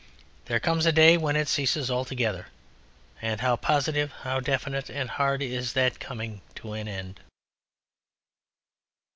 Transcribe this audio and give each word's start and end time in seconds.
There 0.45 0.59
comes 0.59 0.87
a 0.87 0.91
day 0.91 1.15
when 1.15 1.35
it 1.35 1.47
ceases 1.47 1.91
altogether 1.91 2.47
and 3.21 3.39
how 3.39 3.55
positive, 3.55 4.11
how 4.23 4.39
definite 4.39 4.89
and 4.89 5.07
hard 5.07 5.43
is 5.43 5.73
that 5.73 5.99
Coming 5.99 6.41
to 6.55 6.73
an 6.73 6.87
End. 6.87 7.19